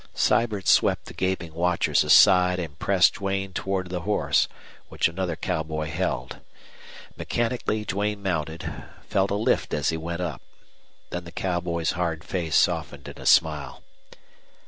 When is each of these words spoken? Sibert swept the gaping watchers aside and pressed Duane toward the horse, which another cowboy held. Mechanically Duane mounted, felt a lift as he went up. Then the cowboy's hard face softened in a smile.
Sibert 0.15 0.67
swept 0.67 1.05
the 1.05 1.13
gaping 1.13 1.53
watchers 1.53 2.03
aside 2.03 2.57
and 2.57 2.79
pressed 2.79 3.17
Duane 3.19 3.53
toward 3.53 3.89
the 3.91 3.99
horse, 3.99 4.47
which 4.89 5.07
another 5.07 5.35
cowboy 5.35 5.91
held. 5.91 6.39
Mechanically 7.17 7.85
Duane 7.85 8.23
mounted, 8.23 8.67
felt 9.07 9.29
a 9.29 9.35
lift 9.35 9.75
as 9.75 9.89
he 9.89 9.97
went 9.97 10.19
up. 10.21 10.41
Then 11.11 11.23
the 11.25 11.31
cowboy's 11.31 11.91
hard 11.91 12.23
face 12.23 12.55
softened 12.55 13.07
in 13.09 13.19
a 13.21 13.27
smile. 13.27 13.83